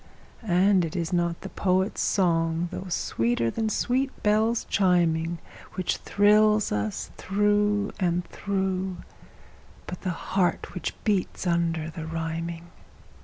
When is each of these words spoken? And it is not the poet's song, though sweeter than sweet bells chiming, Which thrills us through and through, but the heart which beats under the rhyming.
And 0.41 0.83
it 0.83 0.95
is 0.95 1.13
not 1.13 1.41
the 1.41 1.49
poet's 1.49 2.01
song, 2.01 2.69
though 2.71 2.87
sweeter 2.89 3.51
than 3.51 3.69
sweet 3.69 4.09
bells 4.23 4.63
chiming, 4.63 5.37
Which 5.73 5.97
thrills 5.97 6.71
us 6.71 7.11
through 7.17 7.91
and 7.99 8.25
through, 8.25 8.97
but 9.85 10.01
the 10.01 10.09
heart 10.09 10.73
which 10.73 10.95
beats 11.03 11.45
under 11.45 11.91
the 11.91 12.07
rhyming. 12.07 12.71